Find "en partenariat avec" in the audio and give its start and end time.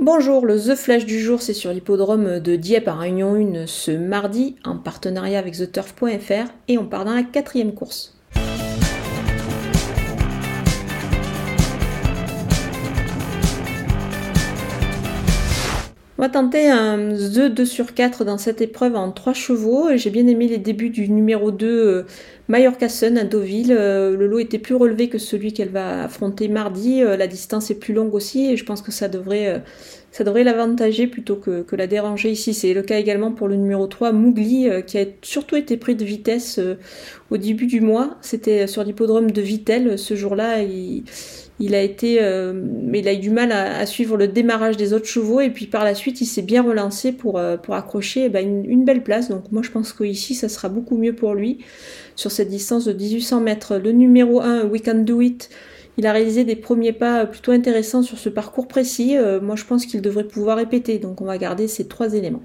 4.64-5.56